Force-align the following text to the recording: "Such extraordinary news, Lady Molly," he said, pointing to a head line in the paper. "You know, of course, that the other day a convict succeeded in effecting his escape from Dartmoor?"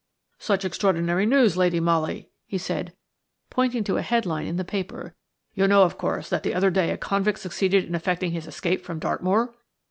"Such 0.39 0.65
extraordinary 0.65 1.27
news, 1.27 1.55
Lady 1.57 1.79
Molly," 1.79 2.31
he 2.47 2.57
said, 2.57 2.93
pointing 3.51 3.83
to 3.83 3.97
a 3.97 4.01
head 4.01 4.25
line 4.25 4.47
in 4.47 4.55
the 4.57 4.63
paper. 4.65 5.13
"You 5.53 5.67
know, 5.67 5.83
of 5.83 5.99
course, 5.99 6.27
that 6.29 6.41
the 6.41 6.55
other 6.55 6.71
day 6.71 6.89
a 6.89 6.97
convict 6.97 7.37
succeeded 7.37 7.85
in 7.85 7.93
effecting 7.93 8.31
his 8.31 8.47
escape 8.47 8.83
from 8.83 8.97
Dartmoor?" 8.97 9.53